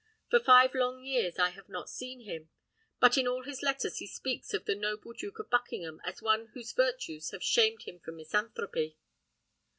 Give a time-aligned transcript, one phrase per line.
[0.31, 2.49] For five long years I have not seen him,
[2.99, 6.47] but in all his letters he speaks of the noble Duke of Buckingham as one
[6.55, 8.97] whose virtues have shamed him from misanthropy."